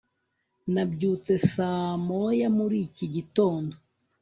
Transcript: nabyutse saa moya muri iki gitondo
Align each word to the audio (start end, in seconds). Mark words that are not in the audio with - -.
nabyutse 0.73 1.31
saa 1.53 1.89
moya 2.07 2.47
muri 2.57 2.77
iki 2.87 3.05
gitondo 3.15 3.73